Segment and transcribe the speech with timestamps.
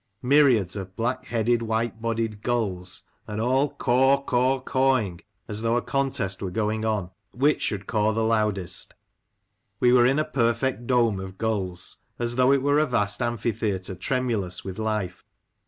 [0.23, 5.81] Myriads of black headed, white bodied gulls, and all caw, caw, cawing, as though a
[5.83, 8.95] contest were going on which should caw the loudest.
[9.79, 13.93] We were in a perfect dome of gulls; as though it were a vast amphitheatre,
[13.93, 15.23] tremulous with life.